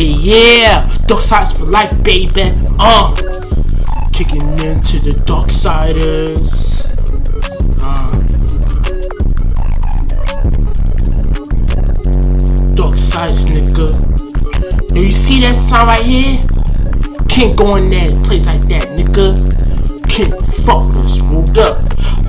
Yeah, 0.00 0.16
yeah, 0.16 0.96
dark 1.06 1.20
sides 1.20 1.52
for 1.52 1.66
life, 1.66 1.92
baby. 2.02 2.54
Uh, 2.78 3.14
kicking 4.14 4.40
into 4.40 4.98
the 4.98 5.12
Darksiders. 5.26 6.88
Uh, 7.82 8.08
dark 12.74 12.96
sides, 12.96 13.44
nigga. 13.44 13.92
Yo, 14.96 15.02
you 15.02 15.12
see 15.12 15.38
that 15.40 15.54
sign 15.54 15.86
right 15.86 16.02
here? 16.02 16.40
Can't 17.28 17.54
go 17.54 17.76
in 17.76 17.90
that 17.90 18.24
place 18.24 18.46
like 18.46 18.62
that, 18.68 18.88
nigga. 18.96 19.36
Can't 20.08 20.40
fuck 20.64 20.96
us, 20.96 21.20
moved 21.20 21.58
up. 21.58 21.76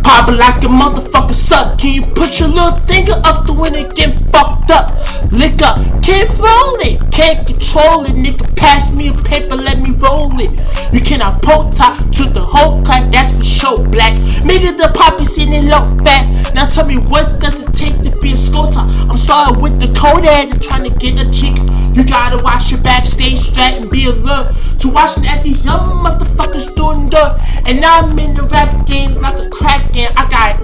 Poppin' 0.03 0.35
like 0.35 0.61
a 0.61 0.67
motherfucker 0.67 1.33
suck. 1.33 1.77
Can 1.77 1.93
you 1.93 2.01
put 2.01 2.38
your 2.38 2.49
little 2.49 2.75
finger 2.81 3.13
up 3.23 3.45
the 3.45 3.53
window 3.53 3.79
and 3.79 3.95
get 3.95 4.19
fucked 4.29 4.71
up? 4.71 4.91
Lick 5.31 5.61
up, 5.61 5.77
can't 6.02 6.29
roll 6.39 6.75
it, 6.81 6.99
can't 7.11 7.45
control 7.45 8.05
it. 8.05 8.13
Nigga, 8.13 8.55
pass 8.55 8.91
me 8.91 9.09
a 9.09 9.13
paper, 9.13 9.55
let 9.55 9.80
me 9.80 9.91
roll 9.98 10.34
it. 10.39 10.52
You 10.93 11.02
cannot 11.02 11.41
poke 11.41 11.76
top 11.76 11.98
to 12.17 12.26
the 12.26 12.41
whole 12.41 12.84
clap, 12.84 13.12
that's 13.12 13.31
for 13.38 13.43
sure, 13.43 13.88
black. 13.89 14.13
Nigga, 14.43 14.76
the 14.77 14.91
poppy 14.93 15.26
sitting 15.26 15.67
low 15.67 15.88
back. 16.03 16.27
Now 16.53 16.67
tell 16.67 16.85
me 16.85 16.98
what 16.98 17.40
does 17.40 17.63
it 17.63 17.73
take 17.73 18.02
to 18.02 18.12
be 18.20 18.34
a 18.34 18.35
top? 18.35 18.90
I'm 19.09 19.17
starting 19.17 19.62
with 19.62 19.79
the 19.79 19.88
code 19.98 20.26
and 20.26 20.62
trying 20.62 20.84
to 20.90 20.93
get 20.98 21.21
a 21.21 21.29
chick. 21.31 21.55
You 21.95 22.04
gotta 22.04 22.41
watch 22.43 22.71
your 22.71 22.81
back, 22.81 23.05
stay 23.05 23.35
strapped 23.35 23.77
and 23.77 23.90
be 23.90 24.07
alert 24.07 24.52
to 24.79 24.90
watching 24.90 25.27
at 25.27 25.43
these 25.43 25.65
young 25.65 25.88
motherfuckers 26.04 26.73
doing 26.76 27.09
dirt. 27.09 27.40
And 27.68 27.79
now 27.79 28.02
I'm 28.02 28.18
in 28.20 28.35
the 28.35 28.43
rap 28.52 28.88
game 28.88 29.12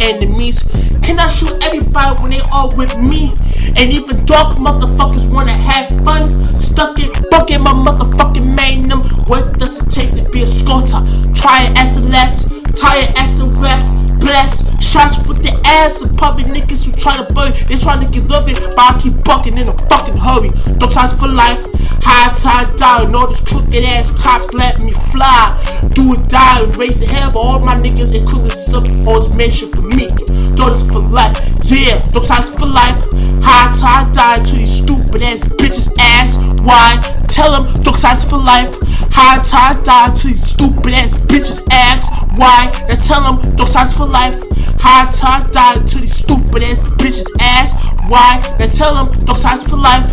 enemies. 0.02 0.64
Can 1.04 1.20
I 1.20 1.28
shoot 1.28 1.52
everybody 1.64 2.22
when 2.22 2.32
they 2.32 2.42
all 2.52 2.76
with 2.76 3.00
me? 3.00 3.34
And 3.78 3.92
even 3.92 4.26
dark 4.26 4.58
motherfuckers 4.58 5.30
wanna 5.32 5.54
have 5.54 5.90
fun. 6.04 6.30
Stuck 6.60 7.00
in 7.00 7.12
bucket 7.30 7.62
my 7.62 7.74
motherfucking 7.74 8.56
magnum. 8.56 9.02
What 9.28 9.58
does 9.60 9.80
it 9.80 9.92
take 9.92 10.16
to 10.16 10.30
be 10.30 10.42
a 10.42 10.48
scorter? 10.48 11.02
Try 11.34 11.68
it 11.68 11.78
as 11.78 11.98
a 11.98 12.08
less, 12.10 12.44
tire 12.80 13.12
as 13.18 13.40
a 13.40 13.46
rest. 13.62 13.96
Bless 14.20 14.66
shots 14.84 15.18
with 15.28 15.44
the 15.44 15.54
ass 15.66 16.02
of 16.02 16.16
public 16.18 16.48
niggas 16.48 16.86
who 16.86 16.92
try 16.92 17.16
to 17.18 17.34
burn. 17.34 17.52
They 17.68 17.76
trying 17.76 18.06
to 18.06 18.10
get 18.12 18.28
loving, 18.30 18.56
but 18.56 18.80
I 18.80 19.00
keep 19.00 19.24
bucking 19.24 19.58
in 19.58 19.68
a 19.68 19.78
fucking 19.90 20.18
hurry. 20.18 20.50
Don't 20.80 20.92
for 20.92 21.28
life. 21.28 21.77
High 22.08 22.34
tide 22.40 22.78
down, 22.78 23.14
all 23.16 23.28
these 23.28 23.42
crooked 23.42 23.84
ass 23.84 24.16
cops 24.24 24.54
let 24.54 24.80
me 24.80 24.94
fly. 25.12 25.52
Do 25.92 26.14
or 26.14 26.18
die 26.32 26.64
and 26.64 26.76
raise 26.78 27.00
the 27.00 27.06
hell, 27.06 27.32
but 27.32 27.40
all 27.40 27.60
my 27.60 27.76
niggas 27.76 28.16
including 28.16 28.50
some 28.50 28.88
always 29.06 29.28
mention 29.36 29.68
for 29.68 29.82
me. 29.82 30.08
Daughters 30.56 30.84
for 30.88 31.04
life, 31.04 31.36
yeah, 31.64 32.00
don't 32.16 32.24
for 32.24 32.66
life. 32.66 32.96
High 33.44 33.74
tide 33.74 34.14
die 34.14 34.44
to 34.44 34.56
these 34.56 34.72
stupid 34.72 35.22
ass 35.22 35.44
bitches 35.60 35.92
ass. 36.00 36.38
Why? 36.64 36.96
Tell 37.28 37.52
them 37.52 37.84
dog 37.84 37.98
sides 37.98 38.24
for 38.24 38.38
life. 38.38 38.72
High 39.12 39.44
tide 39.44 39.84
die 39.84 40.16
to 40.16 40.28
these 40.28 40.48
stupid 40.48 40.94
ass 40.94 41.14
bitches 41.14 41.62
ass. 41.72 42.08
Why? 42.38 42.72
Now 42.88 42.96
tell 42.96 43.22
them 43.34 43.56
dog 43.56 43.68
sides 43.68 43.94
for 43.94 44.06
life. 44.06 44.36
High 44.80 45.12
tide 45.12 45.52
die 45.52 45.76
to 45.76 46.00
these 46.00 46.16
stupid 46.16 46.64
ass 46.64 46.82
bitches 46.82 47.28
ass. 47.42 47.74
Why? 48.08 48.40
Now 48.60 48.68
tell 48.68 48.96
them 48.96 49.26
dog 49.26 49.38
sides 49.38 49.64
for 49.64 49.76
life. 49.78 50.06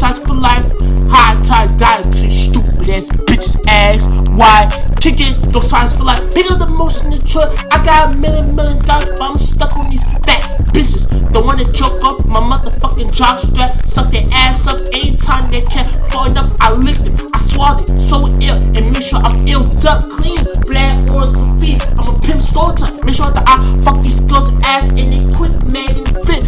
Them 0.00 0.26
for 0.26 0.34
life. 0.34 0.64
High 1.10 1.40
tide 1.42 1.78
die 1.78 2.02
to 2.02 2.30
stupid 2.30 2.88
ass 2.88 3.08
bitches 3.26 3.56
ass. 3.66 4.06
Why? 4.36 4.68
Kick 5.00 5.20
it, 5.20 5.52
dog 5.52 5.64
sides 5.64 5.94
for 5.94 6.04
life. 6.04 6.22
Bigger 6.34 6.54
the 6.54 6.68
most 6.76 7.04
in 7.04 7.10
the 7.10 7.18
truck. 7.18 7.50
I 7.72 7.82
got 7.82 8.14
a 8.14 8.20
million 8.20 8.54
million 8.54 8.78
dollars, 8.84 9.08
but 9.18 9.22
I'm 9.22 9.38
stuck 9.38 9.76
on 9.76 9.88
these 9.88 10.04
fat 10.04 10.42
bitches. 10.72 11.06
One 11.38 11.58
that 11.58 11.72
choke 11.72 12.02
up 12.02 12.26
my 12.26 12.40
motherfucking 12.40 13.12
jock 13.14 13.38
strap, 13.38 13.86
suck 13.86 14.10
their 14.10 14.28
ass 14.32 14.66
up 14.66 14.84
anytime 14.92 15.50
they 15.50 15.62
can. 15.62 15.86
Falling 16.10 16.36
up, 16.36 16.50
I 16.60 16.72
licked 16.72 17.06
it, 17.06 17.14
I 17.32 17.38
swallowed 17.38 17.88
it, 17.88 17.96
so 17.96 18.26
ill, 18.42 18.58
and 18.74 18.90
make 18.92 19.02
sure 19.02 19.20
I'm 19.20 19.38
ill, 19.46 19.62
duck 19.78 20.10
clean, 20.10 20.42
black 20.66 20.98
or 21.10 21.26
Sophie. 21.26 21.78
I'm 21.96 22.10
a 22.10 22.20
pimp 22.20 22.40
stalker. 22.40 22.90
Make 23.04 23.14
sure 23.14 23.30
that 23.30 23.44
I 23.46 23.56
fuck 23.82 24.02
these 24.02 24.20
girls' 24.20 24.50
ass 24.64 24.88
and 24.88 24.98
they 24.98 25.22
quit, 25.36 25.54
man, 25.72 25.96
and 25.96 26.08
fit. 26.26 26.44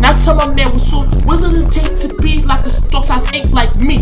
Now 0.00 0.16
tell 0.16 0.34
my 0.34 0.52
man 0.54 0.70
what's 0.70 0.88
so, 0.88 1.04
what 1.26 1.40
does 1.40 1.52
it 1.52 1.70
take 1.70 1.98
to 1.98 2.19
size 3.10 3.34
ain't 3.34 3.50
like 3.50 3.74
me? 3.80 3.98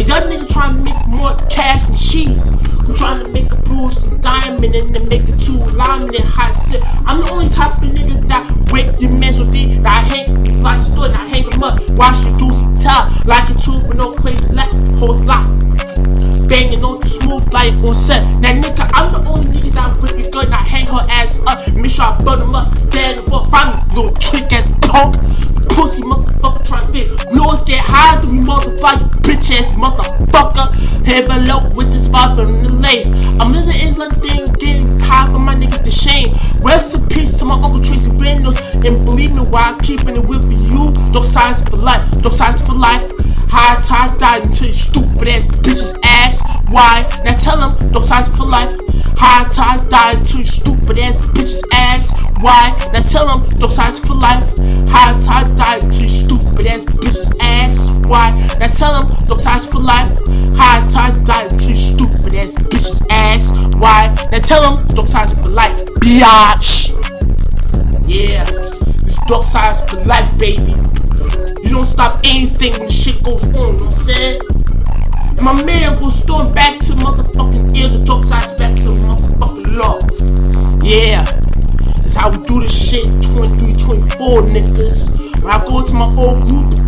A 0.00 0.02
young 0.08 0.24
nigga 0.32 0.48
trying 0.48 0.76
to 0.76 0.82
make 0.88 1.06
more 1.08 1.36
cash 1.50 1.82
than 1.84 1.96
cheese. 1.96 2.48
Who 2.86 2.94
trying 2.94 3.18
to 3.18 3.28
make 3.28 3.52
a 3.52 3.56
bruise 3.68 4.08
and 4.08 4.22
diamond 4.22 4.74
and 4.74 4.88
then 4.94 5.08
make 5.08 5.28
it 5.28 5.36
two 5.40 5.58
lineman 5.76 6.16
and 6.16 6.24
high 6.24 6.52
sit. 6.52 6.80
I'm 7.04 7.20
the 7.20 7.28
only 7.32 7.50
type 7.50 7.76
of 7.76 7.88
nigga 7.92 8.16
that 8.32 8.44
wake 8.72 8.88
your 9.00 9.12
that 9.12 9.86
I 9.86 10.00
hang 10.08 10.62
like 10.62 10.80
stood 10.80 11.12
and 11.12 11.16
I 11.20 11.28
hang 11.28 11.44
him 11.52 11.62
up. 11.62 11.76
Watch 12.00 12.24
you 12.24 12.32
do 12.38 12.48
some 12.54 12.74
tell 12.76 13.12
like 13.26 13.44
a 13.50 13.54
tube 13.60 13.88
with 13.88 13.98
no 13.98 14.12
crazy 14.12 14.46
black 14.48 14.72
whole 14.96 15.20
lot. 15.28 15.44
Banging 16.48 16.84
on 16.84 16.96
the 16.96 17.08
smooth 17.08 17.44
like 17.52 17.76
on 17.84 17.92
set. 17.92 18.24
Now 18.40 18.56
nigga, 18.56 18.88
I'm 18.94 19.12
the 19.12 19.20
only 19.28 19.52
nigga 19.52 19.72
that 19.74 20.00
whip 20.00 20.16
your 20.16 20.30
gun. 20.30 20.52
I 20.52 20.62
hang 20.62 20.86
her 20.86 21.04
ass 21.10 21.40
up. 21.46 21.60
Make 21.74 21.92
sure 21.92 22.06
I 22.06 22.16
burn 22.24 22.40
him 22.40 22.54
up. 22.54 22.72
Dead 22.88 23.28
what? 23.28 23.50
Find 23.50 23.76
me, 23.76 24.00
little 24.00 24.14
trick 24.16 24.50
ass 24.52 24.72
punk. 24.80 25.20
Bitch 29.36 29.52
ass 29.52 29.70
motherfucker. 29.72 31.04
Head 31.04 31.28
below 31.28 31.60
with 31.74 31.90
this 31.90 32.08
vibe 32.08 32.36
from 32.36 32.62
the 32.62 32.72
lake. 32.72 33.06
I'm 33.40 33.54
in 33.54 33.66
the 33.66 33.76
inland 33.84 34.20
thing, 34.20 34.44
getting 34.58 34.98
high 35.00 35.32
for 35.32 35.38
my 35.38 35.54
niggas 35.54 35.84
to 35.84 35.90
shame. 35.90 36.32
Rest 36.62 36.94
in 36.94 37.06
peace 37.06 37.38
to 37.38 37.44
my 37.44 37.54
uncle 37.54 37.80
Tracy 37.80 38.10
Reynolds. 38.10 38.60
And 38.74 38.96
believe 39.04 39.34
me, 39.34 39.42
why 39.48 39.72
I'm 39.72 39.80
keeping 39.80 40.16
it 40.16 40.24
with 40.24 40.44
you. 40.70 40.92
Dog 41.12 41.24
size 41.24 41.62
for 41.62 41.76
life, 41.76 42.02
dog 42.22 42.34
size 42.34 42.62
for 42.62 42.72
life. 42.72 43.04
High 43.48 43.80
tide 43.80 44.18
died 44.18 44.46
until 44.46 44.66
you 44.66 44.72
stupid 44.72 45.28
ass 45.28 45.46
bitches 45.48 45.96
ass. 46.02 46.42
Why? 46.68 47.08
Now 47.24 47.36
tell 47.38 47.56
them, 47.56 47.90
dog 47.90 48.04
size 48.04 48.28
for 48.28 48.44
life. 48.44 48.74
High 49.16 49.48
tide 49.48 49.88
died 49.88 50.18
until 50.18 50.40
you 50.40 50.46
stupid 50.46 50.98
ass 50.98 51.20
bitches 51.20 51.62
ass. 51.72 52.10
Why? 52.40 52.76
Now 52.92 53.00
tell 53.00 53.26
them, 53.26 53.48
dog 53.58 53.72
size 53.72 54.00
for 54.00 54.14
life. 54.14 54.42
High 54.88 55.18
tide 55.20 55.56
died 55.56 55.84
until 55.84 56.02
you 56.02 56.08
stupid 56.08 56.66
ass 56.66 56.84
bitches 56.84 57.32
ass. 57.40 57.90
Why? 58.06 58.30
Now 58.60 58.68
tell 58.68 58.92
them, 58.92 59.15
size 59.46 59.66
for 59.66 59.78
life. 59.78 60.10
High 60.56 60.84
tide 60.88 61.52
until 61.52 61.70
you 61.70 61.76
stupid 61.76 62.34
ass 62.34 62.54
bitches 62.56 63.00
ass. 63.10 63.52
Why? 63.76 64.12
Now 64.32 64.40
tell 64.40 64.74
them, 64.74 64.86
dog 64.88 65.06
size 65.06 65.32
for 65.34 65.48
life. 65.48 65.84
Biatch. 66.02 66.90
Yeah, 68.08 68.42
this 69.04 69.16
dog 69.28 69.44
size 69.44 69.78
for 69.88 70.02
life, 70.04 70.36
baby. 70.36 70.74
You 71.62 71.70
don't 71.70 71.84
stop 71.84 72.20
anything 72.24 72.72
when 72.80 72.90
shit 72.90 73.22
goes 73.22 73.44
on, 73.44 73.54
you 73.54 73.60
know 73.60 73.70
what 73.70 73.82
I'm 73.82 73.90
saying? 73.92 74.40
And 75.38 75.42
my 75.42 75.54
man 75.64 76.00
will 76.00 76.10
storm 76.10 76.52
back 76.52 76.74
to 76.86 76.92
motherfucking 77.04 77.76
ill, 77.76 77.90
the 77.98 78.04
dog 78.04 78.24
size 78.24 78.52
back 78.54 78.74
to 78.74 78.90
motherfucking 79.06 79.76
law. 79.78 79.98
Yeah, 80.82 81.22
that's 82.02 82.14
how 82.14 82.30
we 82.30 82.38
do 82.38 82.60
this 82.62 82.74
shit 82.74 83.04
23, 83.36 83.74
24 83.74 84.42
niggas. 84.42 85.42
When 85.42 85.54
I 85.54 85.64
go 85.68 85.84
to 85.84 85.94
my 85.94 86.10
old 86.16 86.42
group, 86.42 86.86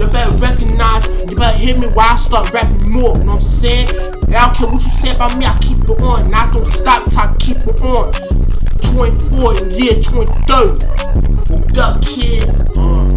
you 0.00 0.10
better 0.10 0.36
recognize, 0.38 1.06
you 1.28 1.36
better 1.36 1.58
hear 1.58 1.78
me 1.78 1.86
while 1.88 2.14
I 2.14 2.16
start 2.16 2.50
rapping 2.52 2.90
more, 2.90 3.14
you 3.16 3.24
know 3.24 3.32
what 3.32 3.36
I'm 3.36 3.42
saying? 3.42 3.88
And 3.88 4.34
I 4.34 4.46
don't 4.46 4.56
care 4.56 4.66
what 4.66 4.82
you 4.82 4.90
say 4.90 5.14
about 5.14 5.36
me, 5.36 5.44
I 5.44 5.58
keep 5.58 5.78
it 5.78 6.02
on. 6.02 6.24
And 6.24 6.34
I 6.34 6.50
don't 6.50 6.66
stop 6.66 7.04
till 7.10 7.20
I 7.20 7.34
keep 7.38 7.58
it 7.58 7.80
on. 7.82 8.12
24 8.94 9.58
and 9.58 9.76
year 9.76 10.00
23. 10.00 10.80
Hold 11.48 11.78
up, 11.78 12.02
kid. 12.02 13.09